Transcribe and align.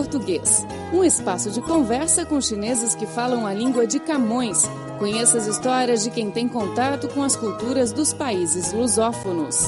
Português, 0.00 0.66
um 0.94 1.04
espaço 1.04 1.50
de 1.50 1.60
conversa 1.60 2.24
com 2.24 2.40
chineses 2.40 2.94
que 2.94 3.04
falam 3.04 3.46
a 3.46 3.52
língua 3.52 3.86
de 3.86 4.00
Camões. 4.00 4.64
Conheça 4.98 5.36
as 5.36 5.46
histórias 5.46 6.02
de 6.02 6.10
quem 6.10 6.30
tem 6.30 6.48
contato 6.48 7.06
com 7.08 7.22
as 7.22 7.36
culturas 7.36 7.92
dos 7.92 8.14
países 8.14 8.72
lusófonos. 8.72 9.58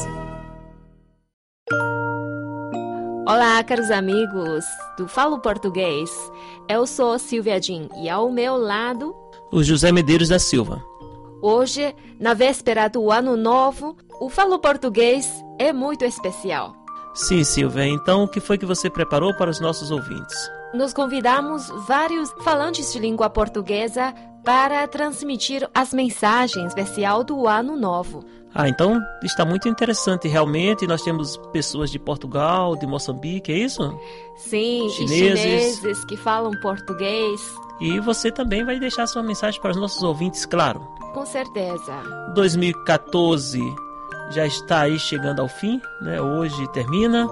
Olá, 3.29 3.63
caros 3.63 3.91
amigos 3.91 4.65
do 4.97 5.07
Falo 5.07 5.39
Português. 5.39 6.11
Eu 6.67 6.87
sou 6.87 7.19
Silvia 7.19 7.61
Jin 7.61 7.91
e 8.03 8.09
ao 8.09 8.33
meu 8.33 8.57
lado 8.57 9.15
o 9.53 9.63
José 9.63 9.93
Medeiros 9.93 10.31
da 10.31 10.39
Silva. 10.39 10.83
Hoje, 11.43 11.95
na 12.19 12.33
véspera 12.33 12.89
do 12.89 13.13
Ano 13.13 13.37
Novo, 13.37 13.99
o 14.19 14.31
Falo 14.31 14.59
Português 14.59 15.31
é 15.59 15.75
muito 15.75 16.07
especial. 16.07 16.82
Sim, 17.15 17.45
Silvia. 17.45 17.87
Então, 17.87 18.25
o 18.25 18.29
que 18.29 18.41
foi 18.41 18.57
que 18.57 18.67
você 18.67 18.89
preparou 18.89 19.35
para 19.35 19.51
os 19.51 19.61
nossos 19.61 19.91
ouvintes? 19.91 20.51
Nós 20.75 20.95
convidamos 20.95 21.69
vários 21.87 22.33
falantes 22.43 22.93
de 22.93 22.99
língua 22.99 23.29
portuguesa 23.29 24.15
para 24.43 24.87
transmitir 24.89 25.69
as 25.75 25.93
mensagens 25.93 26.67
especial 26.67 27.23
do 27.23 27.47
Ano 27.47 27.77
Novo. 27.77 28.25
Ah, 28.55 28.69
então 28.69 29.01
está 29.23 29.45
muito 29.45 29.69
interessante 29.69 30.29
realmente. 30.29 30.87
Nós 30.87 31.03
temos 31.03 31.37
pessoas 31.53 31.91
de 31.91 31.99
Portugal, 31.99 32.77
de 32.77 32.87
Moçambique, 32.87 33.53
é 33.53 33.59
isso? 33.59 33.99
Sim, 34.37 34.89
chineses. 34.91 35.41
chineses 35.41 36.05
que 36.05 36.17
falam 36.17 36.53
português. 36.61 37.41
E 37.81 37.99
você 38.01 38.31
também 38.31 38.65
vai 38.65 38.79
deixar 38.79 39.07
sua 39.07 39.23
mensagem 39.23 39.61
para 39.61 39.71
os 39.71 39.77
nossos 39.77 40.03
ouvintes, 40.03 40.45
claro. 40.45 40.81
Com 41.15 41.25
certeza. 41.25 42.03
2014 42.35 43.61
já 44.33 44.47
está 44.47 44.83
aí 44.83 44.99
chegando 44.99 45.41
ao 45.41 45.49
fim, 45.49 45.81
né? 46.01 46.21
Hoje 46.21 46.67
termina. 46.73 47.29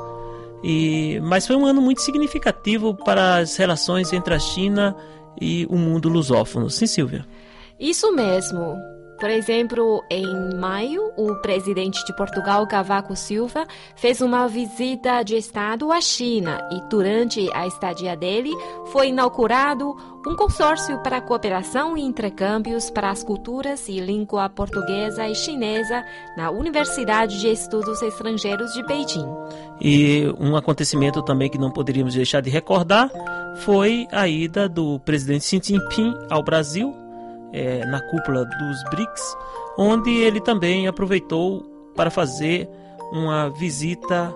E 0.63 1.19
mas 1.23 1.47
foi 1.47 1.57
um 1.57 1.67
ano 1.67 1.81
muito 1.81 2.03
significativo 2.03 2.95
para 2.95 3.37
as 3.37 3.57
relações 3.57 4.13
entre 4.13 4.35
a 4.35 4.39
China 4.39 4.95
e 5.41 5.66
o 5.71 5.77
mundo 5.77 6.09
lusófono. 6.09 6.69
Sim, 6.69 6.87
Silvia. 6.87 7.27
Isso 7.79 8.13
mesmo. 8.13 8.77
Por 9.21 9.29
exemplo, 9.29 10.02
em 10.09 10.54
maio, 10.57 11.13
o 11.15 11.37
presidente 11.43 12.02
de 12.07 12.16
Portugal, 12.16 12.66
Cavaco 12.66 13.15
Silva, 13.15 13.66
fez 13.95 14.23
uma 14.23 14.49
visita 14.49 15.23
de 15.23 15.37
Estado 15.37 15.93
à 15.93 16.01
China 16.01 16.59
e, 16.73 16.80
durante 16.88 17.51
a 17.52 17.66
estadia 17.66 18.16
dele, 18.16 18.51
foi 18.87 19.09
inaugurado 19.09 19.95
um 20.27 20.35
consórcio 20.35 20.99
para 21.02 21.21
cooperação 21.21 21.99
e 21.99 22.02
intercâmbios 22.02 22.88
para 22.88 23.10
as 23.10 23.23
culturas 23.23 23.88
e 23.88 24.01
língua 24.01 24.49
portuguesa 24.49 25.29
e 25.29 25.34
chinesa 25.34 26.02
na 26.34 26.51
Universidade 26.51 27.40
de 27.40 27.49
Estudos 27.49 28.01
Estrangeiros 28.01 28.73
de 28.73 28.82
Beijing. 28.87 29.29
E 29.82 30.34
um 30.40 30.57
acontecimento 30.57 31.23
também 31.23 31.51
que 31.51 31.59
não 31.59 31.71
poderíamos 31.71 32.15
deixar 32.15 32.40
de 32.40 32.49
recordar 32.49 33.10
foi 33.59 34.07
a 34.10 34.27
ida 34.27 34.66
do 34.66 34.99
presidente 35.01 35.45
Xi 35.45 35.60
Jinping 35.62 36.15
ao 36.30 36.43
Brasil 36.43 36.99
é, 37.52 37.84
na 37.87 38.01
cúpula 38.01 38.45
dos 38.45 38.84
BRICS, 38.90 39.37
onde 39.79 40.10
ele 40.10 40.40
também 40.40 40.87
aproveitou 40.87 41.62
para 41.95 42.10
fazer 42.10 42.68
uma 43.12 43.48
visita 43.51 44.34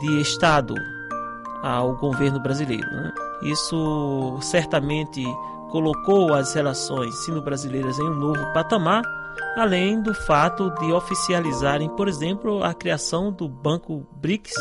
de 0.00 0.20
Estado 0.20 0.74
ao 1.62 1.96
governo 1.96 2.40
brasileiro. 2.40 2.86
Né? 2.90 3.12
Isso 3.42 4.38
certamente 4.40 5.22
colocou 5.70 6.34
as 6.34 6.52
relações 6.54 7.14
sino-brasileiras 7.24 7.98
em 7.98 8.02
um 8.02 8.14
novo 8.14 8.52
patamar, 8.52 9.02
além 9.56 10.02
do 10.02 10.12
fato 10.12 10.70
de 10.80 10.92
oficializarem, 10.92 11.88
por 11.90 12.08
exemplo, 12.08 12.64
a 12.64 12.74
criação 12.74 13.30
do 13.32 13.48
Banco 13.48 14.06
BRICS, 14.20 14.52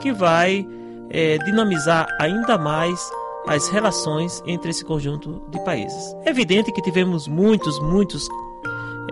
que 0.00 0.12
vai 0.12 0.66
é, 1.10 1.38
dinamizar 1.38 2.06
ainda 2.18 2.56
mais 2.56 3.10
as 3.46 3.68
relações 3.68 4.42
entre 4.46 4.70
esse 4.70 4.84
conjunto 4.84 5.42
de 5.48 5.62
países. 5.64 6.14
É 6.24 6.30
evidente 6.30 6.72
que 6.72 6.82
tivemos 6.82 7.26
muitos, 7.28 7.78
muitos 7.80 8.28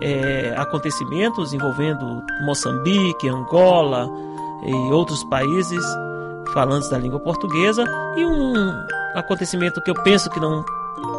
é, 0.01 0.53
acontecimentos 0.57 1.53
envolvendo 1.53 2.21
Moçambique, 2.45 3.27
Angola 3.27 4.09
e 4.65 4.73
outros 4.91 5.23
países 5.25 5.83
falantes 6.53 6.89
da 6.89 6.97
língua 6.97 7.19
portuguesa 7.19 7.83
e 8.15 8.25
um 8.25 8.53
acontecimento 9.15 9.81
que 9.81 9.89
eu 9.89 10.03
penso 10.03 10.29
que 10.29 10.39
não 10.39 10.63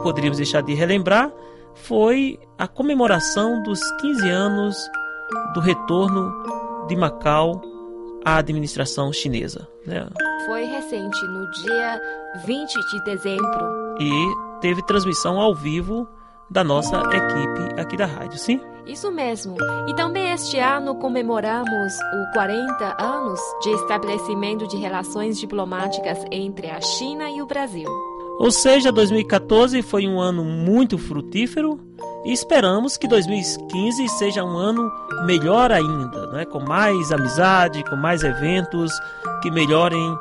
poderíamos 0.03 0.39
deixar 0.39 0.63
de 0.63 0.75
relembrar 0.75 1.31
foi 1.75 2.39
a 2.59 2.67
comemoração 2.67 3.63
dos 3.63 3.81
15 4.01 4.29
anos 4.29 4.77
do 5.55 5.61
retorno 5.61 6.33
de 6.89 6.97
Macau 6.97 7.61
à 8.25 8.37
administração 8.37 9.13
chinesa. 9.13 9.69
Né? 9.87 10.09
Foi 10.47 10.65
recente, 10.65 11.25
no 11.27 11.51
dia 11.63 12.01
20 12.45 12.73
de 12.73 13.05
dezembro. 13.05 13.97
E 14.01 14.11
teve 14.61 14.85
transmissão 14.87 15.41
ao 15.41 15.55
vivo 15.55 16.09
da 16.51 16.65
nossa 16.65 16.97
equipe 16.97 17.81
aqui 17.81 17.97
da 17.97 18.07
rádio, 18.07 18.39
sim? 18.39 18.61
Isso 18.87 19.13
mesmo. 19.13 19.55
E 19.87 19.95
também 19.95 20.33
este 20.33 20.59
ano 20.59 20.95
comemoramos 20.95 21.93
os 21.93 22.33
40 22.33 22.97
anos 23.03 23.39
de 23.63 23.71
estabelecimento 23.71 24.67
de 24.67 24.79
relações 24.79 25.39
diplomáticas 25.39 26.25
entre 26.33 26.71
a 26.71 26.81
China 26.81 27.31
e 27.31 27.43
o 27.43 27.47
Brasil. 27.47 27.89
Ou 28.39 28.51
seja, 28.51 28.91
2014 28.91 29.83
foi 29.83 30.07
um 30.07 30.19
ano 30.19 30.43
muito 30.45 30.97
frutífero 30.97 31.79
e 32.25 32.33
esperamos 32.33 32.97
que 32.97 33.07
2015 33.07 34.09
seja 34.11 34.45
um 34.45 34.57
ano 34.57 34.91
melhor 35.25 35.71
ainda, 35.71 36.27
né? 36.29 36.45
com 36.45 36.61
mais 36.61 37.13
amizade, 37.13 37.85
com 37.85 37.97
mais 37.97 38.23
eventos 38.23 38.93
que 39.43 39.51
melhorem 39.51 40.19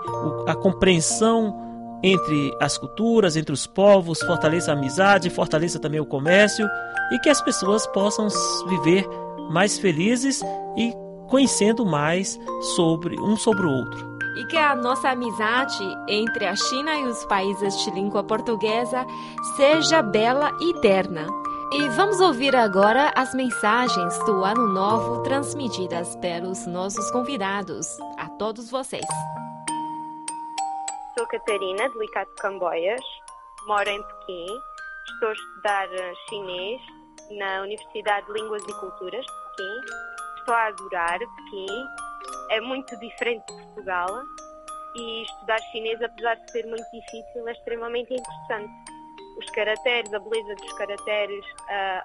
a 0.47 0.55
compreensão 0.55 1.65
entre 2.03 2.55
as 2.61 2.77
culturas, 2.77 3.35
entre 3.35 3.51
os 3.51 3.65
povos, 3.65 4.19
fortaleça 4.21 4.71
a 4.71 4.75
amizade, 4.75 5.29
fortaleça 5.29 5.79
também 5.79 5.99
o 5.99 6.05
comércio 6.05 6.67
e 7.11 7.19
que 7.19 7.29
as 7.29 7.41
pessoas 7.41 7.87
possam 7.87 8.27
viver 8.67 9.07
mais 9.49 9.77
felizes 9.79 10.41
e 10.75 10.93
conhecendo 11.27 11.85
mais 11.85 12.39
sobre 12.75 13.19
um 13.19 13.35
sobre 13.35 13.65
o 13.65 13.69
outro. 13.69 14.17
E 14.37 14.45
que 14.45 14.57
a 14.57 14.75
nossa 14.75 15.09
amizade 15.09 15.83
entre 16.07 16.45
a 16.45 16.55
China 16.55 16.95
e 16.95 17.05
os 17.05 17.25
países 17.25 17.75
de 17.83 17.91
língua 17.91 18.23
portuguesa 18.23 19.05
seja 19.55 20.01
bela 20.03 20.55
e 20.61 20.77
eterna. 20.77 21.25
E 21.69 21.89
vamos 21.89 22.21
ouvir 22.21 22.55
agora 22.55 23.11
as 23.13 23.33
mensagens 23.33 24.17
do 24.25 24.45
Ano 24.45 24.69
Novo 24.69 25.21
transmitidas 25.23 26.15
pelos 26.15 26.65
nossos 26.65 27.11
convidados. 27.11 27.99
A 28.17 28.29
todos 28.29 28.71
vocês. 28.71 29.05
Sou 31.17 31.27
Catarina, 31.27 31.89
de 31.89 31.99
Licato 31.99 32.31
Camboias, 32.35 33.01
moro 33.67 33.89
em 33.89 34.01
Pequim, 34.01 34.47
estou 35.11 35.29
a 35.29 35.33
estudar 35.33 35.93
eh, 35.93 36.13
chinês 36.29 36.81
na 37.31 37.61
Universidade 37.63 38.25
de 38.27 38.33
Línguas 38.33 38.63
e 38.63 38.73
Culturas 38.79 39.25
de 39.25 39.31
Pequim. 39.49 39.95
Estou 40.39 40.55
a 40.55 40.67
adorar 40.67 41.19
Pequim, 41.19 41.85
é 42.51 42.61
muito 42.61 42.97
diferente 42.99 43.45
de 43.45 43.63
Portugal 43.63 44.07
e 44.95 45.23
estudar 45.23 45.59
chinês, 45.71 46.01
apesar 46.01 46.35
de 46.35 46.51
ser 46.51 46.65
muito 46.65 46.85
difícil, 46.93 47.47
é 47.47 47.51
extremamente 47.51 48.13
interessante. 48.13 48.96
Os 49.37 49.49
caracteres, 49.51 50.13
a 50.13 50.19
beleza 50.19 50.55
dos 50.55 50.73
caracteres, 50.73 51.45
a, 51.69 52.03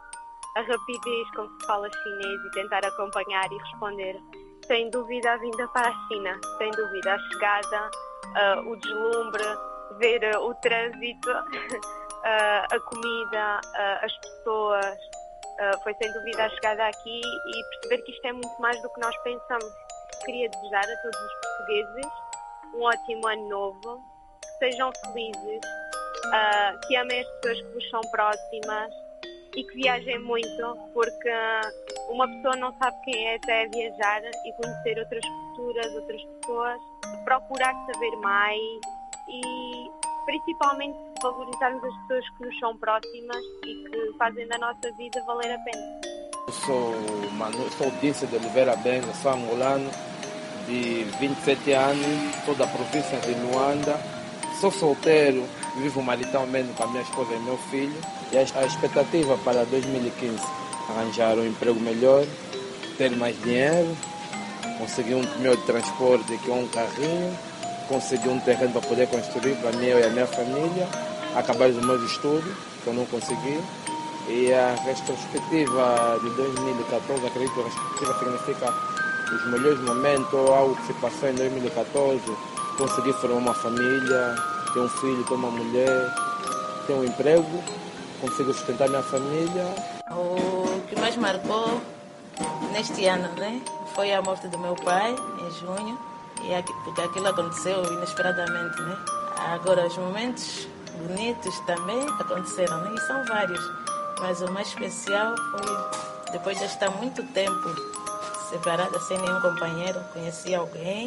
a 0.56 0.60
rapidez 0.60 1.30
com 1.34 1.48
que 1.48 1.60
se 1.60 1.66
fala 1.66 1.88
chinês 1.90 2.44
e 2.46 2.50
tentar 2.52 2.84
acompanhar 2.84 3.50
e 3.50 3.58
responder. 3.58 4.16
Sem 4.66 4.90
dúvida 4.90 5.32
a 5.32 5.36
vinda 5.38 5.66
para 5.68 5.88
a 5.88 6.08
China, 6.08 6.38
sem 6.58 6.70
dúvida 6.70 7.14
a 7.14 7.18
chegada 7.18 7.90
uh, 8.32 8.70
o 8.70 8.76
deslumbre, 8.76 9.44
ver 9.98 10.36
uh, 10.36 10.40
o 10.40 10.54
trânsito, 10.56 11.30
uh, 11.30 12.64
a 12.70 12.80
comida, 12.80 13.60
as 14.02 14.16
pessoas. 14.18 14.98
foi 15.82 15.94
sem 15.94 16.12
dúvida 16.12 16.44
a 16.44 16.50
chegada 16.50 16.86
aqui 16.86 17.20
e 17.20 17.64
perceber 17.70 18.02
que 18.04 18.12
isto 18.12 18.26
é 18.26 18.32
muito 18.32 18.60
mais 18.60 18.80
do 18.82 18.88
que 18.90 19.00
nós 19.00 19.16
pensamos. 19.22 19.72
Queria 20.24 20.48
desejar 20.48 20.84
a 20.84 20.96
todos 21.02 21.20
os 21.20 21.32
portugueses 21.40 22.12
um 22.74 22.82
ótimo 22.82 23.26
ano 23.26 23.48
novo, 23.48 24.02
que 24.40 24.58
sejam 24.58 24.90
felizes, 25.02 25.60
que 26.86 26.96
amem 26.96 27.20
as 27.20 27.26
pessoas 27.26 27.60
que 27.60 27.74
vos 27.74 27.90
são 27.90 28.00
próximas 28.10 28.92
e 29.56 29.64
que 29.64 29.74
viajem 29.74 30.18
muito, 30.20 30.78
porque 30.94 31.30
uma 32.08 32.26
pessoa 32.26 32.56
não 32.56 32.74
sabe 32.78 32.96
quem 33.04 33.28
é 33.28 33.36
até 33.36 33.66
viajar 33.68 34.22
e 34.46 34.52
conhecer 34.54 34.98
outras 34.98 35.24
culturas, 35.24 35.94
outras 35.94 36.22
pessoas 36.22 36.80
procurar 37.24 37.74
saber 37.92 38.16
mais 38.16 38.60
e 39.28 39.90
principalmente 40.24 40.98
valorizarmos 41.22 41.84
as 41.84 41.94
pessoas 42.02 42.28
que 42.30 42.46
nos 42.46 42.58
são 42.58 42.76
próximas 42.78 43.44
e 43.64 43.74
que 43.84 44.18
fazem 44.18 44.46
da 44.48 44.58
nossa 44.58 44.92
vida 44.96 45.22
valer 45.26 45.52
a 45.52 45.58
pena. 45.58 46.00
Eu 46.46 46.52
sou, 46.52 46.94
Manu, 47.32 47.70
sou 47.72 47.90
Dício 48.00 48.26
de 48.26 48.36
Oliveira 48.36 48.74
Benga, 48.76 49.12
sou 49.14 49.32
angolano, 49.32 49.90
de 50.66 51.04
27 51.20 51.72
anos, 51.72 52.34
sou 52.44 52.54
da 52.54 52.66
província 52.66 53.18
de 53.18 53.34
Luanda, 53.34 53.98
sou 54.60 54.70
solteiro, 54.70 55.46
vivo 55.76 56.02
maritamente 56.02 56.72
com 56.74 56.84
a 56.84 56.86
minha 56.86 57.02
esposa 57.02 57.34
e 57.34 57.40
meu 57.40 57.58
filho 57.70 57.96
e 58.30 58.38
a 58.38 58.42
expectativa 58.42 59.38
para 59.38 59.64
2015 59.64 60.38
arranjar 60.88 61.36
um 61.38 61.46
emprego 61.46 61.78
melhor, 61.80 62.24
ter 62.98 63.10
mais 63.16 63.40
dinheiro 63.42 63.96
conseguir 64.82 65.14
um 65.14 65.22
meio 65.38 65.56
de 65.56 65.62
transporte, 65.62 66.36
que 66.38 66.50
é 66.50 66.54
um 66.54 66.66
carrinho, 66.66 67.38
consegui 67.88 68.28
um 68.28 68.40
terreno 68.40 68.72
para 68.72 68.80
poder 68.82 69.06
construir 69.08 69.54
para 69.56 69.70
mim 69.72 69.86
e 69.86 69.92
a 70.02 70.10
minha 70.10 70.26
família, 70.26 70.88
acabar 71.36 71.68
os 71.68 71.76
meus 71.84 72.02
estudos, 72.10 72.52
que 72.82 72.88
eu 72.88 72.94
não 72.94 73.06
consegui. 73.06 73.60
E 74.28 74.52
a 74.52 74.74
retrospectiva 74.84 76.18
de 76.22 76.30
2014, 76.30 77.26
acredito 77.26 77.54
que 77.54 77.60
a 77.60 77.64
retrospectiva 77.64 78.18
significa 78.18 78.74
os 79.34 79.50
melhores 79.50 79.80
momentos, 79.80 80.34
algo 80.34 80.76
que 80.76 80.86
se 80.86 80.92
passou 80.94 81.28
em 81.28 81.34
2014, 81.34 82.20
consegui 82.76 83.12
formar 83.14 83.36
uma 83.36 83.54
família, 83.54 84.34
ter 84.72 84.80
um 84.80 84.88
filho, 84.88 85.24
ter 85.24 85.34
uma 85.34 85.50
mulher, 85.50 86.14
ter 86.86 86.94
um 86.94 87.04
emprego, 87.04 87.62
consigo 88.20 88.52
sustentar 88.52 88.88
minha 88.88 89.02
família. 89.02 89.66
O 90.10 90.80
que 90.88 90.98
mais 90.98 91.16
marcou 91.16 91.80
neste 92.72 93.06
ano 93.06 93.28
né, 93.38 93.60
foi 93.94 94.12
a 94.12 94.22
morte 94.22 94.48
do 94.48 94.58
meu 94.58 94.74
pai, 94.76 95.14
em 95.40 95.50
junho, 95.60 95.98
e 96.42 96.62
porque 96.84 97.00
aquilo 97.00 97.28
aconteceu 97.28 97.84
inesperadamente. 97.92 98.80
Né? 98.82 98.96
Agora, 99.52 99.86
os 99.86 99.96
momentos 99.96 100.66
bonitos 101.06 101.58
também 101.60 102.06
aconteceram, 102.20 102.78
né? 102.78 102.94
e 102.94 103.00
são 103.06 103.24
vários, 103.26 103.70
mas 104.20 104.40
o 104.40 104.50
mais 104.52 104.68
especial 104.68 105.34
foi 105.50 106.32
depois 106.32 106.58
de 106.58 106.64
estar 106.64 106.90
muito 106.92 107.22
tempo 107.32 107.92
separada, 108.48 108.98
sem 109.00 109.18
nenhum 109.18 109.40
companheiro, 109.40 110.00
conheci 110.12 110.54
alguém, 110.54 111.06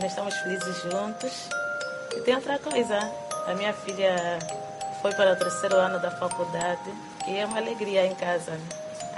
nós 0.00 0.10
estamos 0.10 0.34
felizes 0.38 0.82
juntos. 0.82 1.48
E 2.16 2.20
tem 2.20 2.34
outra 2.34 2.58
coisa, 2.58 2.98
a 3.46 3.54
minha 3.54 3.72
filha 3.74 4.38
foi 5.02 5.12
para 5.12 5.34
o 5.34 5.36
terceiro 5.36 5.76
ano 5.76 6.00
da 6.00 6.10
faculdade, 6.10 6.90
que 7.22 7.38
é 7.38 7.44
uma 7.44 7.58
alegria 7.58 8.06
em 8.06 8.14
casa. 8.14 8.52
Né? 8.52 8.68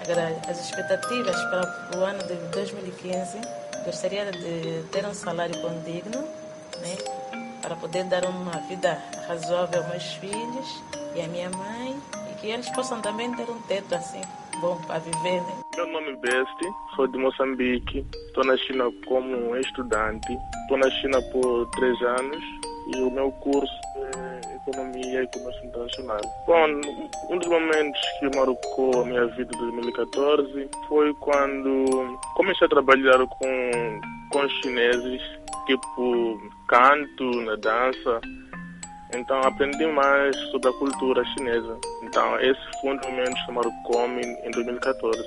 Agora, 0.02 0.36
as 0.48 0.60
expectativas 0.60 1.36
para 1.44 1.96
o 1.96 2.04
ano 2.04 2.18
de 2.24 2.34
2015, 2.52 3.40
gostaria 3.84 4.30
de 4.32 4.82
ter 4.90 5.06
um 5.06 5.14
salário 5.14 5.54
condigno, 5.62 6.20
né? 6.80 6.96
para 7.62 7.76
poder 7.76 8.04
dar 8.04 8.24
uma 8.24 8.58
vida 8.68 9.00
razoável 9.28 9.80
aos 9.80 9.90
meus 9.90 10.12
filhos 10.14 10.82
e 11.14 11.20
à 11.20 11.28
minha 11.28 11.50
mãe, 11.50 11.96
e 12.32 12.34
que 12.40 12.48
eles 12.48 12.68
possam 12.70 13.00
também 13.00 13.32
ter 13.36 13.48
um 13.48 13.62
teto 13.62 13.94
assim, 13.94 14.20
bom 14.60 14.76
para 14.86 14.98
viver. 14.98 15.40
Né? 15.40 15.62
Meu 15.76 15.86
nome 15.86 16.10
é 16.10 16.16
Besti, 16.16 16.66
sou 16.96 17.06
de 17.06 17.16
Moçambique, 17.16 18.04
estou 18.26 18.44
na 18.44 18.56
China 18.56 18.90
como 19.06 19.56
estudante, 19.56 20.36
estou 20.62 20.78
na 20.78 20.90
China 20.90 21.22
por 21.30 21.66
três 21.70 22.02
anos 22.02 22.67
e 22.88 23.02
o 23.02 23.10
meu 23.10 23.30
curso 23.32 23.72
é 23.96 24.56
Economia 24.56 25.22
e 25.22 25.26
Comércio 25.28 25.66
Internacional. 25.66 26.20
Bom, 26.46 26.66
um 27.30 27.38
dos 27.38 27.48
momentos 27.48 28.00
que 28.18 28.36
marcou 28.36 29.02
a 29.02 29.04
minha 29.04 29.26
vida 29.26 29.50
em 29.54 29.58
2014 29.58 30.70
foi 30.88 31.12
quando 31.14 32.18
comecei 32.34 32.66
a 32.66 32.70
trabalhar 32.70 33.18
com, 33.26 34.00
com 34.30 34.48
chineses, 34.62 35.22
tipo 35.66 36.40
canto, 36.68 37.24
na 37.42 37.56
dança. 37.56 38.20
Então 39.14 39.40
aprendi 39.40 39.86
mais 39.86 40.36
sobre 40.50 40.68
a 40.68 40.72
cultura 40.74 41.24
chinesa. 41.24 41.78
Então 42.02 42.40
esse 42.40 42.60
foi 42.80 42.90
um 42.90 42.96
dos 42.96 43.06
momentos 43.08 43.42
que 43.42 43.52
marcou-me 43.52 44.22
em 44.22 44.50
2014. 44.50 45.18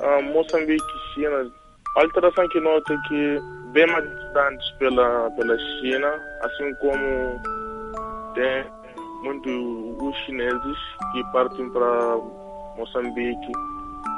Ah, 0.00 0.22
Moçambique 0.22 0.82
e 0.82 1.14
China, 1.14 1.50
a 1.96 2.02
alteração 2.02 2.48
que 2.48 2.60
noto 2.60 2.92
é 2.92 2.96
que 3.08 3.40
bem 3.72 3.86
mais 3.86 4.04
distantes 4.08 4.70
pela, 4.78 5.30
pela 5.32 5.58
China, 5.58 6.20
assim 6.42 6.74
como 6.74 7.40
tem 8.34 8.64
muitos 9.22 10.02
os 10.02 10.16
chineses 10.26 10.78
que 11.12 11.24
partem 11.32 11.70
para 11.70 12.16
Moçambique 12.76 13.52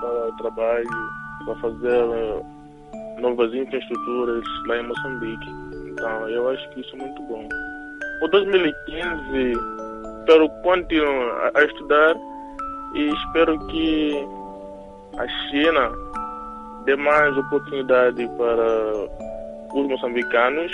para 0.00 0.32
trabalho, 0.38 1.11
para 1.44 1.55
fazer 1.56 2.05
eh, 2.05 2.43
novas 3.20 3.52
infraestruturas 3.55 4.44
lá 4.67 4.78
em 4.78 4.87
Moçambique. 4.87 5.50
Então 5.90 6.28
eu 6.28 6.49
acho 6.50 6.69
que 6.70 6.81
isso 6.81 6.96
é 6.96 6.99
muito 6.99 7.23
bom. 7.23 7.49
O 8.23 8.28
2015 8.28 9.52
espero 10.20 10.49
continuar 10.62 11.50
a 11.55 11.62
estudar 11.62 12.17
e 12.94 13.08
espero 13.08 13.58
que 13.69 14.26
a 15.19 15.28
China 15.49 15.93
dê 16.86 16.96
mais 16.96 17.36
oportunidade 17.36 18.26
para 18.38 19.08
os 19.74 19.88
moçambicanos 19.88 20.72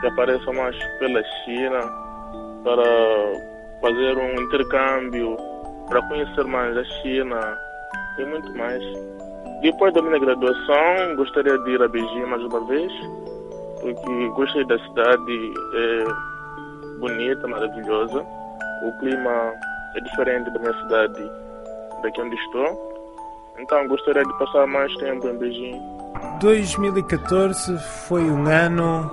que 0.00 0.06
apareçam 0.06 0.54
mais 0.54 0.76
pela 0.98 1.22
China 1.44 1.80
para 2.64 2.84
fazer 3.80 4.16
um 4.16 4.40
intercâmbio, 4.40 5.36
para 5.88 6.00
conhecer 6.02 6.44
mais 6.44 6.76
a 6.76 6.84
China 6.84 7.58
e 8.18 8.24
muito 8.24 8.56
mais. 8.56 8.82
Depois 9.60 9.92
da 9.92 10.02
minha 10.02 10.18
graduação, 10.18 11.16
gostaria 11.16 11.58
de 11.58 11.70
ir 11.70 11.82
a 11.82 11.88
Beijing 11.88 12.26
mais 12.26 12.42
uma 12.42 12.64
vez, 12.66 12.92
porque 13.80 14.28
gostei 14.30 14.64
da 14.66 14.78
cidade, 14.78 15.52
é 15.74 16.98
bonita, 16.98 17.48
maravilhosa. 17.48 18.24
O 18.84 18.98
clima 19.00 19.52
é 19.96 20.00
diferente 20.00 20.50
da 20.50 20.58
minha 20.60 20.82
cidade, 20.82 21.30
daqui 22.02 22.20
onde 22.20 22.36
estou. 22.36 22.91
Então 23.58 23.86
gostaria 23.86 24.24
de 24.24 24.38
passar 24.38 24.66
mais 24.66 24.94
tempo 24.96 25.28
em 25.28 25.36
Beijing 25.36 26.02
2014 26.40 27.78
foi 28.06 28.22
um 28.22 28.46
ano 28.46 29.10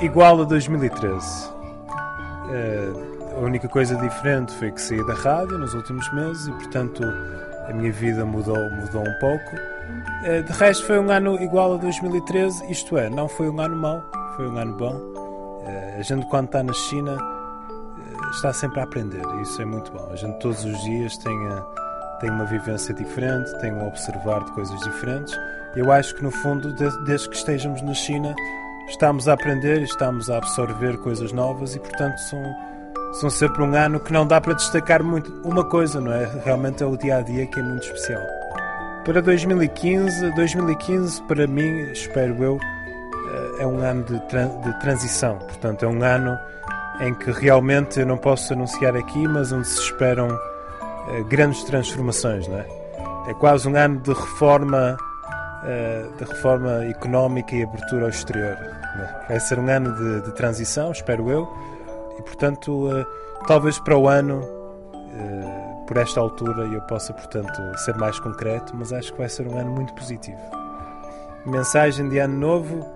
igual 0.00 0.40
a 0.40 0.44
2013. 0.44 1.48
Uh, 1.48 1.52
eh, 2.50 2.92
a 3.36 3.40
única 3.40 3.68
coisa 3.68 3.94
diferente 3.96 4.52
foi 4.54 4.72
que 4.72 4.80
saí 4.80 5.04
da 5.06 5.14
rádio 5.14 5.58
nos 5.58 5.74
últimos 5.74 6.12
meses 6.12 6.48
e, 6.48 6.52
portanto, 6.52 7.02
a 7.68 7.72
minha 7.72 7.92
vida 7.92 8.24
mudou, 8.24 8.58
mudou 8.70 9.02
um 9.02 9.18
pouco. 9.20 9.56
Uh, 10.26 10.42
de 10.42 10.52
resto, 10.52 10.86
foi 10.86 10.98
um 10.98 11.10
ano 11.10 11.40
igual 11.40 11.74
a 11.74 11.76
2013, 11.76 12.70
isto 12.70 12.98
é, 12.98 13.08
não 13.08 13.28
foi 13.28 13.48
um 13.48 13.60
ano 13.60 13.76
mau, 13.76 14.02
foi 14.36 14.48
um 14.48 14.56
ano 14.58 14.74
bom. 14.74 14.96
Uh, 14.96 16.00
a 16.00 16.02
gente, 16.02 16.26
quando 16.26 16.46
está 16.46 16.62
na 16.64 16.72
China, 16.72 17.16
está 18.32 18.52
sempre 18.52 18.80
a 18.80 18.82
aprender 18.82 19.22
e 19.38 19.42
isso 19.42 19.62
é 19.62 19.64
muito 19.64 19.92
bom. 19.92 20.08
A 20.10 20.16
gente, 20.16 20.38
todos 20.40 20.64
os 20.64 20.82
dias, 20.82 21.16
tem, 21.18 21.36
tem 22.22 22.30
uma 22.30 22.46
vivência 22.46 22.94
diferente, 22.94 23.52
tem 23.58 23.70
um 23.70 23.86
observar 23.86 24.42
de 24.44 24.52
coisas 24.52 24.80
diferentes 24.80 25.38
eu 25.74 25.90
acho 25.90 26.14
que, 26.14 26.22
no 26.22 26.30
fundo, 26.30 26.70
desde 26.72 27.28
que 27.30 27.36
estejamos 27.36 27.80
na 27.80 27.94
China, 27.94 28.34
estamos 28.88 29.26
a 29.26 29.32
aprender 29.32 29.80
estamos 29.82 30.28
a 30.28 30.36
absorver 30.36 30.98
coisas 30.98 31.32
novas 31.32 31.74
e, 31.74 31.80
portanto, 31.80 32.18
são, 32.18 32.54
são 33.14 33.30
sempre 33.30 33.62
um 33.62 33.74
ano 33.74 33.98
que 33.98 34.12
não 34.12 34.26
dá 34.26 34.38
para 34.38 34.52
destacar 34.52 35.02
muito 35.02 35.32
uma 35.42 35.64
coisa, 35.64 35.98
não 35.98 36.12
é? 36.12 36.30
Realmente 36.44 36.82
é 36.82 36.86
o 36.86 36.94
dia 36.94 37.18
a 37.18 37.22
dia 37.22 37.46
que 37.46 37.58
é 37.58 37.62
muito 37.62 37.84
especial. 37.84 38.20
Para 39.02 39.22
2015, 39.22 40.30
2015 40.34 41.22
para 41.22 41.46
mim, 41.46 41.90
espero 41.90 42.44
eu, 42.44 42.58
eh, 42.60 43.62
é 43.62 43.66
um 43.66 43.78
ano 43.78 44.04
de, 44.04 44.18
de 44.18 44.80
transição. 44.80 45.38
Portanto, 45.38 45.86
é 45.86 45.88
um 45.88 46.02
ano 46.02 46.38
em 47.00 47.14
que 47.14 47.30
realmente 47.30 47.98
eu 47.98 48.06
não 48.06 48.18
posso 48.18 48.52
anunciar 48.52 48.94
aqui, 48.94 49.26
mas 49.26 49.52
onde 49.52 49.66
se 49.66 49.80
esperam 49.80 50.28
grandes 51.28 51.64
transformações, 51.64 52.46
não 52.48 52.58
é? 52.58 52.66
É 53.28 53.34
quase 53.34 53.68
um 53.68 53.76
ano 53.76 54.00
de 54.00 54.12
reforma 54.12 54.96
uh, 55.62 56.16
de 56.16 56.24
reforma 56.24 56.84
económica 56.84 57.54
e 57.54 57.62
abertura 57.62 58.04
ao 58.04 58.10
exterior. 58.10 58.58
Vai 59.28 59.40
ser 59.40 59.58
um 59.58 59.68
ano 59.68 59.94
de, 59.94 60.26
de 60.26 60.32
transição, 60.34 60.92
espero 60.92 61.30
eu, 61.30 61.48
e 62.18 62.22
portanto, 62.22 62.88
uh, 62.88 63.06
talvez 63.46 63.78
para 63.78 63.96
o 63.96 64.08
ano, 64.08 64.42
por 65.86 65.98
esta 65.98 66.20
altura, 66.20 66.62
eu 66.64 66.80
possa, 66.82 67.12
portanto, 67.12 67.52
ser 67.78 67.94
mais 67.96 68.18
concreto, 68.18 68.74
mas 68.74 68.92
acho 68.92 69.12
que 69.12 69.18
vai 69.18 69.28
ser 69.28 69.46
um 69.46 69.58
ano 69.58 69.70
muito 69.70 69.92
positivo. 69.94 70.38
Mensagem 71.44 72.08
de 72.08 72.18
ano 72.18 72.38
novo 72.38 72.86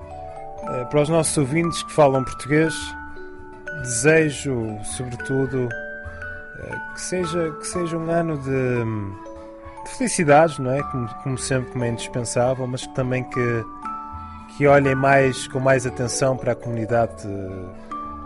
para 0.90 1.02
os 1.02 1.08
nossos 1.08 1.36
ouvintes 1.36 1.82
que 1.82 1.92
falam 1.92 2.24
português. 2.24 2.74
Desejo, 3.82 4.78
sobretudo, 4.82 5.68
que 6.94 7.00
seja, 7.00 7.50
que 7.52 7.66
seja 7.66 7.96
um 7.96 8.10
ano 8.10 8.38
de 8.38 8.84
de 9.86 9.90
felicidades, 9.96 10.58
não 10.58 10.72
é? 10.72 10.82
Como, 10.82 11.08
como 11.22 11.38
sempre, 11.38 11.72
como 11.72 11.84
é 11.84 11.88
indispensável, 11.88 12.66
mas 12.66 12.86
também 12.88 13.22
que, 13.24 13.64
que 14.56 14.66
olhem 14.66 14.94
mais, 14.94 15.46
com 15.48 15.60
mais 15.60 15.86
atenção 15.86 16.36
para 16.36 16.52
a 16.52 16.56
comunidade, 16.56 17.26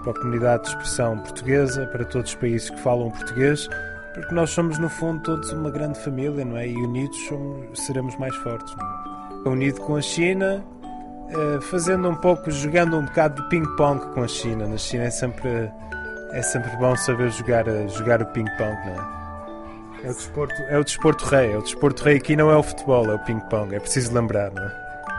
para 0.03 0.13
a 0.13 0.15
comunidade 0.15 0.65
de 0.65 0.69
expressão 0.71 1.19
portuguesa, 1.19 1.87
para 1.87 2.05
todos 2.05 2.31
os 2.31 2.37
países 2.37 2.71
que 2.71 2.81
falam 2.81 3.11
português, 3.11 3.69
porque 4.15 4.35
nós 4.35 4.51
somos, 4.51 4.79
no 4.79 4.89
fundo, 4.89 5.23
todos 5.23 5.53
uma 5.53 5.71
grande 5.71 5.99
família, 6.01 6.45
não 6.45 6.57
é? 6.57 6.67
E 6.67 6.77
unidos 6.77 7.17
somos, 7.29 7.79
seremos 7.87 8.17
mais 8.17 8.35
fortes. 8.37 8.75
É? 9.45 9.49
Unido 9.49 9.81
com 9.83 9.97
a 9.97 10.03
China, 10.03 10.65
eh, 11.29 11.61
fazendo 11.61 12.09
um 12.09 12.17
pouco, 12.17 12.51
jogando 12.51 12.97
um 12.97 13.05
bocado 13.05 13.43
de 13.43 13.49
ping-pong 13.49 14.05
com 14.13 14.23
a 14.23 14.29
China. 14.29 14.67
Na 14.67 14.77
China 14.77 15.05
é 15.05 15.11
sempre, 15.11 15.71
é 16.33 16.43
sempre 16.43 16.75
bom 16.77 16.97
saber 16.97 17.31
jogar, 17.31 17.65
jogar 17.89 18.23
o 18.23 18.27
ping-pong, 18.27 18.77
não 18.87 18.93
é? 18.93 19.21
É 20.03 20.11
o 20.11 20.15
desporto, 20.15 20.55
é 20.69 20.79
o 20.79 20.85
desporto 20.85 21.25
rei. 21.27 21.53
É 21.53 21.59
o 21.59 21.63
desporto 21.63 22.03
rei 22.03 22.17
aqui 22.17 22.35
não 22.35 22.51
é 22.51 22.57
o 22.57 22.63
futebol, 22.63 23.05
é 23.11 23.15
o 23.15 23.19
ping-pong. 23.19 23.75
É 23.75 23.81
preciso 23.81 24.15
lembrar, 24.15 24.51
não 24.51 24.63
é? 24.63 24.73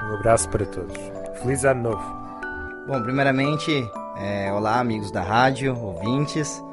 Um 0.09 0.15
abraço 0.15 0.49
para 0.49 0.65
todos. 0.65 0.97
Feliz 1.41 1.63
ano 1.63 1.91
novo. 1.91 2.21
Bom, 2.87 3.01
primeiramente, 3.03 3.71
é, 4.17 4.51
olá 4.51 4.79
amigos 4.79 5.11
da 5.11 5.21
rádio, 5.21 5.77
ouvintes. 5.77 6.63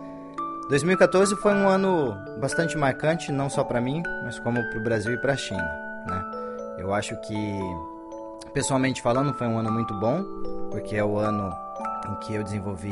2014 0.71 1.37
foi 1.37 1.52
um 1.52 1.68
ano 1.68 2.16
bastante 2.40 2.76
marcante, 2.76 3.30
não 3.30 3.50
só 3.50 3.62
para 3.62 3.80
mim, 3.80 4.02
mas 4.25 4.38
como 4.38 4.62
para 4.71 4.78
o 4.78 4.83
Brasil 4.83 5.12
e 5.12 5.18
para 5.18 5.35
a 5.35 5.37
China. 5.37 5.71
Né? 6.07 6.25
Eu 6.78 6.95
acho 6.95 7.14
que 7.21 7.35
Pessoalmente 8.52 9.02
falando, 9.02 9.35
foi 9.35 9.47
um 9.47 9.59
ano 9.59 9.71
muito 9.71 9.95
bom, 9.95 10.25
porque 10.71 10.97
é 10.97 11.04
o 11.04 11.18
ano 11.18 11.54
em 12.09 12.14
que 12.16 12.35
eu 12.35 12.42
desenvolvi 12.42 12.90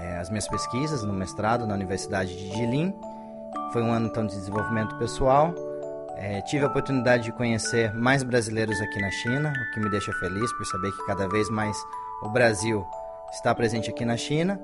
é, 0.00 0.16
as 0.18 0.30
minhas 0.30 0.48
pesquisas 0.48 1.04
no 1.04 1.12
mestrado 1.12 1.66
na 1.66 1.74
Universidade 1.74 2.36
de 2.36 2.56
Jilin. 2.56 2.94
Foi 3.72 3.82
um 3.82 3.92
ano 3.92 4.06
então 4.06 4.26
de 4.26 4.34
desenvolvimento 4.34 4.96
pessoal. 4.96 5.54
É, 6.16 6.40
tive 6.42 6.64
a 6.64 6.68
oportunidade 6.68 7.24
de 7.24 7.32
conhecer 7.32 7.94
mais 7.94 8.22
brasileiros 8.22 8.80
aqui 8.80 9.00
na 9.00 9.10
China, 9.10 9.52
o 9.52 9.74
que 9.74 9.80
me 9.80 9.88
deixa 9.88 10.12
feliz 10.14 10.52
por 10.54 10.66
saber 10.66 10.90
que 10.92 11.06
cada 11.06 11.28
vez 11.28 11.48
mais 11.48 11.76
o 12.22 12.28
Brasil 12.28 12.84
está 13.32 13.54
presente 13.54 13.90
aqui 13.90 14.04
na 14.04 14.16
China. 14.16 14.60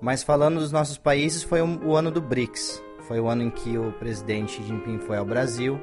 Mas 0.00 0.22
falando 0.22 0.58
dos 0.58 0.72
nossos 0.72 0.98
países, 0.98 1.42
foi 1.42 1.62
o 1.62 1.96
ano 1.96 2.10
do 2.10 2.20
BRICS. 2.20 2.82
Foi 3.06 3.20
o 3.20 3.28
ano 3.28 3.42
em 3.42 3.50
que 3.50 3.76
o 3.76 3.92
presidente 3.92 4.52
Xi 4.52 4.62
Jinping 4.62 4.98
foi 4.98 5.18
ao 5.18 5.26
Brasil 5.26 5.78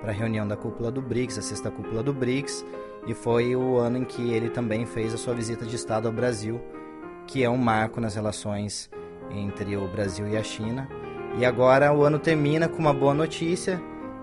para 0.00 0.10
a 0.10 0.14
reunião 0.14 0.46
da 0.46 0.56
cúpula 0.56 0.90
do 0.90 1.00
BRICS, 1.00 1.38
a 1.38 1.42
sexta 1.42 1.70
cúpula 1.70 2.02
do 2.02 2.12
BRICS, 2.12 2.64
e 3.06 3.14
foi 3.14 3.56
o 3.56 3.78
ano 3.78 3.98
em 3.98 4.04
que 4.04 4.30
ele 4.30 4.50
também 4.50 4.84
fez 4.84 5.14
a 5.14 5.16
sua 5.16 5.34
visita 5.34 5.64
de 5.64 5.74
Estado 5.74 6.06
ao 6.06 6.12
Brasil, 6.12 6.60
que 7.26 7.42
é 7.42 7.50
um 7.50 7.56
marco 7.56 8.00
nas 8.00 8.14
relações 8.14 8.90
entre 9.30 9.76
o 9.76 9.88
Brasil 9.88 10.28
e 10.28 10.36
a 10.36 10.42
China. 10.42 10.88
E 11.38 11.44
agora 11.44 11.92
o 11.92 12.02
ano 12.02 12.18
termina 12.18 12.68
com 12.68 12.78
uma 12.78 12.94
boa 12.94 13.12
notícia, 13.12 13.80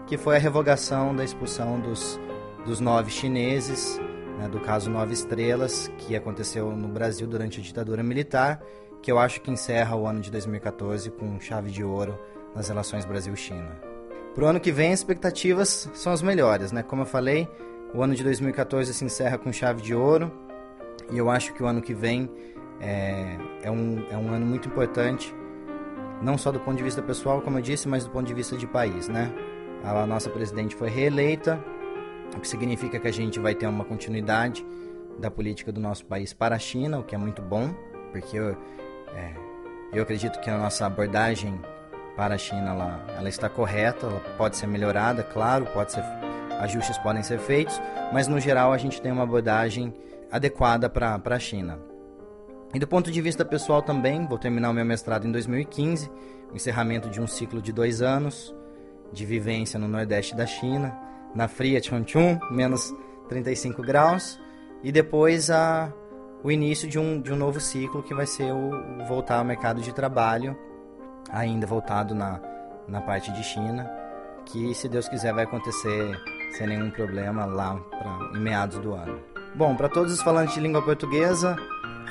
que 0.08 0.18
foi 0.18 0.36
a 0.36 0.40
revogação 0.40 1.16
da 1.16 1.24
expulsão 1.24 1.80
dos, 1.80 2.20
dos 2.66 2.80
nove 2.80 3.12
chineses, 3.12 4.00
né, 4.40 4.48
do 4.48 4.60
caso 4.60 4.90
Nove 4.90 5.14
Estrelas, 5.14 5.92
que 5.98 6.16
aconteceu 6.16 6.72
no 6.72 6.88
Brasil 6.88 7.28
durante 7.28 7.60
a 7.60 7.64
ditadura 7.64 8.02
militar, 8.02 8.62
que 9.02 9.12
eu 9.12 9.20
acho 9.20 9.42
que 9.42 9.52
encerra 9.52 9.96
o 9.96 10.08
ano 10.08 10.22
de 10.22 10.32
2014 10.32 11.12
com 11.12 11.40
chave 11.40 11.70
de 11.70 11.84
ouro 11.84 12.18
nas 12.56 12.70
relações 12.70 13.06
Brasil-China. 13.06 13.80
Para 14.34 14.46
o 14.46 14.48
ano 14.48 14.60
que 14.60 14.72
vem, 14.72 14.92
as 14.92 15.00
expectativas 15.00 15.90
são 15.94 16.12
as 16.12 16.22
melhores, 16.22 16.72
né? 16.72 16.82
Como 16.82 17.04
eu 17.04 17.06
falei, 17.06 17.48
o 17.94 18.02
ano 18.02 18.16
de 18.16 18.24
2014 18.24 18.92
se 18.94 19.06
encerra 19.06 19.38
com 19.38 19.52
chave 19.54 19.82
de 19.82 19.94
ouro 19.94 20.32
e 21.12 21.18
eu 21.18 21.30
acho 21.30 21.54
que 21.54 21.62
o 21.62 21.68
ano 21.68 21.82
que 21.82 21.94
vem 21.94 22.30
é, 22.80 23.38
é, 23.64 23.72
um, 23.72 24.06
é 24.10 24.18
um 24.18 24.34
ano 24.34 24.46
muito 24.46 24.68
importante, 24.68 25.34
não 26.22 26.38
só 26.38 26.52
do 26.52 26.60
ponto 26.60 26.78
de 26.78 26.84
vista 26.84 27.02
pessoal, 27.02 27.42
como 27.42 27.58
eu 27.58 27.62
disse, 27.62 27.88
mas 27.88 28.06
do 28.06 28.12
ponto 28.12 28.26
de 28.26 28.34
vista 28.34 28.56
de 28.56 28.66
país, 28.66 29.08
né? 29.08 29.32
A 29.84 30.06
nossa 30.06 30.30
presidente 30.30 30.76
foi 30.76 30.90
reeleita, 30.90 31.64
o 32.36 32.40
que 32.40 32.48
significa 32.48 33.00
que 33.00 33.08
a 33.08 33.12
gente 33.12 33.40
vai 33.40 33.54
ter 33.54 33.68
uma 33.68 33.84
continuidade 33.84 34.66
da 35.20 35.30
política 35.30 35.72
do 35.72 35.82
nosso 35.82 36.06
país 36.06 36.34
para 36.34 36.56
a 36.56 36.60
China, 36.60 37.00
o 37.00 37.04
que 37.04 37.14
é 37.14 37.18
muito 37.18 37.42
bom, 37.42 37.74
porque 38.12 38.38
eu, 38.38 38.58
é, 39.14 39.34
eu 39.92 40.04
acredito 40.04 40.40
que 40.40 40.50
a 40.50 40.58
nossa 40.58 40.86
abordagem 40.86 41.60
para 42.16 42.36
a 42.36 42.38
China 42.38 42.72
ela, 42.72 43.06
ela 43.18 43.30
está 43.30 43.50
correta, 43.50 44.08
ela 44.08 44.20
pode 44.38 44.56
ser 44.58 44.68
melhorada, 44.68 45.24
claro, 45.24 45.66
pode 45.68 45.92
ser, 45.92 46.04
ajustes 46.60 46.98
podem 47.00 47.24
ser 47.24 47.40
feitos, 47.40 47.80
mas 48.12 48.28
no 48.28 48.40
geral 48.40 48.72
a 48.72 48.78
gente 48.78 49.02
tem 49.02 49.12
uma 49.12 49.24
abordagem 49.24 49.94
adequada 50.32 50.90
para 50.90 51.20
a 51.24 51.40
China. 51.40 51.80
E 52.74 52.80
do 52.80 52.88
ponto 52.88 53.12
de 53.12 53.22
vista 53.22 53.46
pessoal 53.46 53.82
também, 53.82 54.26
vou 54.26 54.38
terminar 54.38 54.72
o 54.72 54.74
meu 54.74 54.84
mestrado 54.84 55.28
em 55.28 55.32
2015, 55.32 56.10
o 56.52 56.56
encerramento 56.56 57.10
de 57.10 57.22
um 57.22 57.28
ciclo 57.28 57.62
de 57.62 57.72
dois 57.72 58.02
anos 58.02 58.54
de 59.14 59.26
vivência 59.26 59.80
no 59.80 59.88
nordeste 59.88 60.36
da 60.36 60.46
China, 60.46 60.98
na 61.36 61.48
fria 61.48 61.82
Chongqing, 61.82 62.40
menos 62.50 62.94
35 63.30 63.82
graus, 63.84 64.40
e 64.84 64.92
depois 64.92 65.52
a, 65.52 65.94
o 66.44 66.52
início 66.52 66.90
de 66.90 66.98
um, 66.98 67.22
de 67.22 67.32
um 67.32 67.36
novo 67.36 67.60
ciclo 67.60 68.02
que 68.02 68.14
vai 68.14 68.26
ser 68.26 68.52
o, 68.52 69.02
o 69.02 69.06
voltar 69.06 69.38
ao 69.38 69.46
mercado 69.46 69.82
de 69.82 69.94
trabalho, 69.94 70.58
ainda 71.30 71.68
voltado 71.68 72.16
na, 72.16 72.42
na 72.88 73.02
parte 73.02 73.32
de 73.32 73.44
China, 73.44 73.90
que 74.46 74.74
se 74.74 74.90
Deus 74.90 75.08
quiser 75.08 75.34
vai 75.34 75.44
acontecer 75.44 76.20
sem 76.58 76.68
nenhum 76.68 76.90
problema 76.90 77.46
lá 77.46 77.76
pra, 77.76 78.38
em 78.38 78.42
meados 78.42 78.80
do 78.80 78.94
ano. 78.94 79.33
Bom, 79.56 79.76
para 79.76 79.88
todos 79.88 80.12
os 80.12 80.22
falantes 80.24 80.56
de 80.56 80.60
língua 80.60 80.82
portuguesa, 80.82 81.56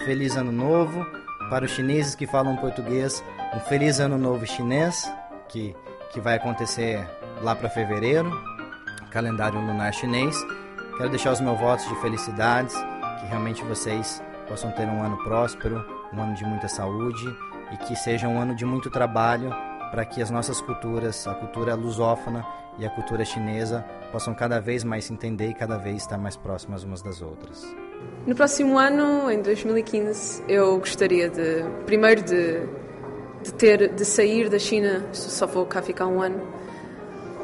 Feliz 0.05 0.37
Ano 0.37 0.53
Novo. 0.53 1.05
Para 1.51 1.65
os 1.65 1.73
chineses 1.73 2.15
que 2.15 2.25
falam 2.25 2.57
português, 2.57 3.23
um 3.53 3.59
Feliz 3.59 3.99
Ano 3.99 4.17
Novo 4.17 4.47
chinês, 4.47 5.13
que, 5.49 5.75
que 6.13 6.21
vai 6.21 6.37
acontecer 6.37 7.05
lá 7.43 7.57
para 7.57 7.69
fevereiro, 7.69 8.31
calendário 9.11 9.61
lunar 9.61 9.93
chinês. 9.93 10.37
Quero 10.97 11.11
deixar 11.11 11.33
os 11.33 11.41
meus 11.41 11.59
votos 11.59 11.85
de 11.89 11.97
felicidades, 11.97 12.77
que 13.19 13.27
realmente 13.27 13.65
vocês 13.65 14.23
possam 14.49 14.71
ter 14.71 14.87
um 14.87 15.03
ano 15.03 15.19
próspero, 15.25 15.85
um 16.13 16.23
ano 16.23 16.35
de 16.35 16.45
muita 16.45 16.69
saúde 16.69 17.37
e 17.73 17.77
que 17.79 17.97
seja 17.97 18.29
um 18.29 18.41
ano 18.41 18.55
de 18.55 18.65
muito 18.65 18.89
trabalho 18.89 19.53
para 19.93 20.05
que 20.05 20.21
as 20.21 20.31
nossas 20.31 20.61
culturas, 20.61 21.25
a 21.29 21.35
cultura 21.35 21.77
lusófona 21.77 22.45
e 22.79 22.85
a 22.85 22.91
cultura 22.91 23.25
chinesa, 23.25 23.85
possam 24.11 24.35
cada 24.35 24.59
vez 24.59 24.83
mais 24.83 25.05
se 25.05 25.13
entender 25.13 25.51
e 25.51 25.55
cada 25.55 25.77
vez 25.77 25.99
estar 25.99 26.19
mais 26.19 26.35
próximas 26.35 26.83
umas 26.83 27.03
das 27.03 27.23
outras. 27.23 27.63
No 28.27 28.35
próximo 28.35 28.79
ano, 28.79 29.31
em 29.31 29.41
2015, 29.41 30.43
eu 30.49 30.79
gostaria 30.79 31.29
de, 31.29 31.63
primeiro, 31.87 32.23
de, 32.23 32.67
de 33.45 33.53
ter, 33.53 33.95
de 33.95 34.05
sair 34.05 34.49
da 34.49 34.59
China. 34.59 35.07
Só 35.13 35.47
vou 35.47 35.67
cá 35.67 35.81
ficar 35.81 36.07
um 36.07 36.21
ano. 36.21 36.43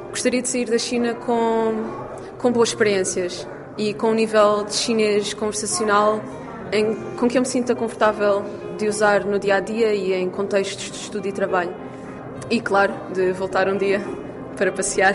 Gostaria 0.09 0.43
de 0.43 0.49
sair 0.49 0.69
da 0.69 0.79
China 0.79 1.15
com 1.15 2.09
com 2.39 2.53
boas 2.53 2.69
experiências 2.71 3.47
e 3.77 3.93
com 3.93 4.11
um 4.11 4.15
nível 4.15 4.65
de 4.65 4.75
chinês 4.75 5.35
conversacional 5.35 6.21
em, 6.73 6.95
com 7.17 7.29
que 7.29 7.37
eu 7.37 7.43
me 7.43 7.49
sinta 7.49 7.75
confortável 7.75 8.45
de 8.79 8.87
usar 8.87 9.25
no 9.25 9.39
dia 9.39 9.57
a 9.57 9.61
dia 9.61 9.93
e 9.93 10.13
em 10.13 10.31
contextos 10.31 10.91
de 10.91 10.99
estudo 10.99 11.27
e 11.27 11.33
trabalho. 11.33 11.88
E, 12.51 12.61
claro, 12.61 12.95
de 13.13 13.33
voltar 13.33 13.69
um 13.69 13.77
dia 13.77 14.01
para 14.57 14.73
passear, 14.73 15.15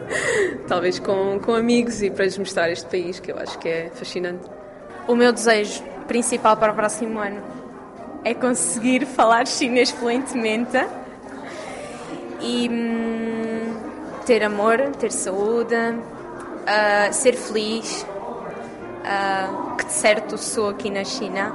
talvez 0.66 0.98
com, 0.98 1.38
com 1.38 1.54
amigos 1.54 2.02
e 2.02 2.10
para 2.10 2.24
lhes 2.24 2.38
mostrar 2.38 2.70
este 2.70 2.86
país 2.86 3.20
que 3.20 3.30
eu 3.30 3.38
acho 3.38 3.58
que 3.58 3.68
é 3.68 3.90
fascinante. 3.94 4.48
O 5.06 5.14
meu 5.14 5.32
desejo 5.32 5.82
principal 6.08 6.56
para 6.56 6.72
o 6.72 6.74
próximo 6.74 7.18
ano 7.18 7.42
é 8.24 8.32
conseguir 8.32 9.04
falar 9.04 9.46
chinês 9.46 9.90
fluentemente 9.90 10.78
e 12.40 12.68
hum, 12.68 13.76
ter 14.24 14.42
amor, 14.42 14.78
ter 14.98 15.12
saúde, 15.12 15.74
uh, 15.74 17.12
ser 17.12 17.34
feliz, 17.34 18.06
uh, 19.02 19.76
que 19.76 19.84
de 19.84 19.92
certo 19.92 20.38
sou 20.38 20.70
aqui 20.70 20.88
na 20.88 21.04
China, 21.04 21.54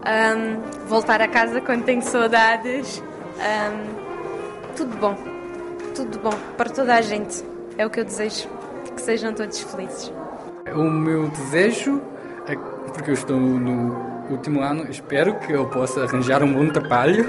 um, 0.00 0.86
voltar 0.86 1.20
a 1.20 1.28
casa 1.28 1.60
quando 1.60 1.84
tenho 1.84 2.02
saudades, 2.02 3.02
um, 3.38 3.99
tudo 4.76 4.96
bom, 4.96 5.16
tudo 5.94 6.18
bom 6.18 6.32
para 6.56 6.70
toda 6.70 6.94
a 6.94 7.00
gente. 7.00 7.44
É 7.76 7.86
o 7.86 7.90
que 7.90 8.00
eu 8.00 8.04
desejo, 8.04 8.48
que 8.94 9.00
sejam 9.00 9.32
todos 9.32 9.60
felizes. 9.60 10.12
O 10.74 10.84
meu 10.84 11.28
desejo 11.28 12.02
é 12.46 12.56
porque 12.92 13.10
eu 13.10 13.14
estou 13.14 13.38
no 13.38 14.28
último 14.30 14.60
ano, 14.60 14.88
espero 14.90 15.38
que 15.40 15.52
eu 15.52 15.66
possa 15.66 16.04
arranjar 16.04 16.42
um 16.42 16.52
bom 16.52 16.68
trabalho 16.68 17.24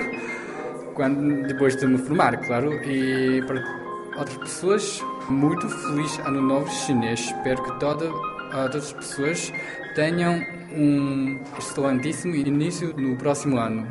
quando 0.94 1.48
depois 1.48 1.76
de 1.76 1.88
me 1.88 1.98
formar, 1.98 2.38
claro, 2.38 2.74
e 2.84 3.42
para 3.44 3.64
outras 4.18 4.38
pessoas, 4.38 5.04
muito 5.30 5.68
feliz 5.70 6.20
ano 6.20 6.42
novo 6.42 6.70
chinês. 6.70 7.22
Espero 7.22 7.64
que 7.64 7.80
toda, 7.80 8.10
todas 8.52 8.86
as 8.86 8.94
pessoas 8.94 9.54
tenham 9.96 10.42
um 10.76 11.40
excelentíssimo 11.58 12.36
início 12.36 12.94
no 12.98 13.16
próximo 13.16 13.58
ano. 13.58 13.88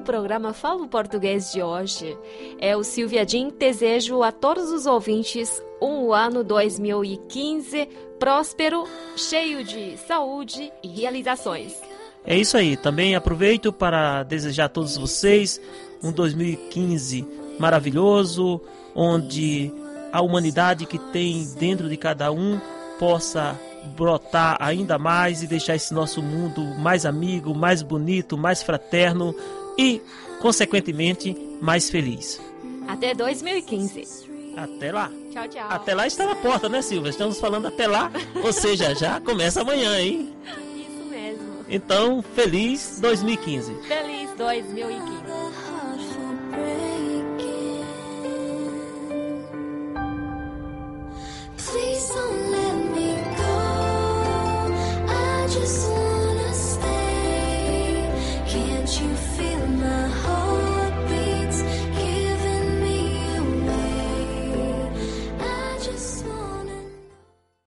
E 0.00 0.02
é 0.02 0.06
isso 0.06 0.08
o 0.08 0.12
programa 0.12 0.52
Falo 0.54 0.88
Português 0.88 1.52
de 1.52 1.62
hoje. 1.62 2.16
Eu, 2.60 2.82
Silvia 2.82 3.24
Din, 3.26 3.50
desejo 3.50 4.22
a 4.22 4.32
todos 4.32 4.70
os 4.70 4.86
ouvintes 4.86 5.62
um 5.80 6.12
ano 6.12 6.42
2015 6.42 7.88
próspero, 8.18 8.84
cheio 9.16 9.62
de 9.62 9.96
saúde 9.98 10.72
e 10.82 10.88
realizações. 10.88 11.74
É 12.24 12.36
isso 12.36 12.56
aí. 12.56 12.76
Também 12.76 13.14
aproveito 13.14 13.72
para 13.72 14.22
desejar 14.22 14.64
a 14.66 14.68
todos 14.68 14.96
vocês 14.96 15.60
um 16.02 16.12
2015 16.12 17.26
maravilhoso, 17.58 18.60
onde 18.94 19.72
a 20.12 20.22
humanidade 20.22 20.86
que 20.86 20.98
tem 20.98 21.46
dentro 21.58 21.88
de 21.88 21.96
cada 21.96 22.32
um 22.32 22.58
possa 22.98 23.58
brotar 23.96 24.56
ainda 24.60 24.98
mais 24.98 25.42
e 25.42 25.46
deixar 25.46 25.74
esse 25.74 25.94
nosso 25.94 26.22
mundo 26.22 26.62
mais 26.78 27.06
amigo, 27.06 27.54
mais 27.54 27.82
bonito, 27.82 28.36
mais 28.36 28.62
fraterno 28.62 29.34
e, 29.76 30.00
consequentemente, 30.40 31.36
mais 31.60 31.90
feliz. 31.90 32.40
Até 32.88 33.14
2015. 33.14 34.30
Até 34.56 34.92
lá. 34.92 35.10
Tchau, 35.30 35.48
tchau. 35.48 35.66
Até 35.68 35.94
lá 35.94 36.06
está 36.06 36.26
na 36.26 36.34
porta, 36.34 36.68
né, 36.68 36.82
Silvia? 36.82 37.10
Estamos 37.10 37.38
falando 37.38 37.66
até 37.66 37.86
lá, 37.86 38.10
ou 38.42 38.52
seja, 38.52 38.94
já 38.94 39.20
começa 39.20 39.60
amanhã, 39.60 39.98
hein? 39.98 40.34
Isso 40.76 41.04
mesmo. 41.08 41.64
Então, 41.68 42.22
feliz 42.34 42.98
2015. 43.00 43.74
Feliz 43.86 44.30
2015. 44.36 45.20